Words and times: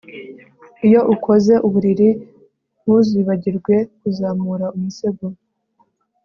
Iyo 0.85 0.99
ukoze 1.13 1.53
uburiri 1.67 2.09
ntuzibagirwe 2.81 3.75
kuzamura 3.99 4.65
umusego 4.75 5.25